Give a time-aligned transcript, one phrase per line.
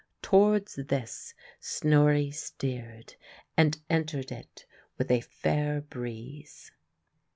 [0.23, 3.13] Towards this Snorri steered,
[3.55, 4.65] and entered it
[4.97, 6.71] with a fair breeze.